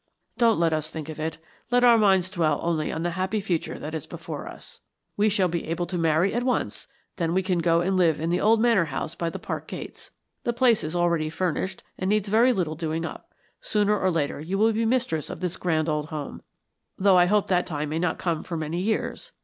[0.35, 1.37] "Don't let us think of it.
[1.69, 4.81] Let our minds dwell only on the happy future that is before us.
[5.15, 8.31] We shall be able to marry at once; then we can go and live in
[8.31, 10.09] the old Manor House by the park gates.
[10.43, 13.31] The place is already furnished, and needs very little doing up.
[13.59, 16.41] Sooner or later you will be mistress of this grand old home,
[16.97, 19.33] though I hope that time may not come for many years.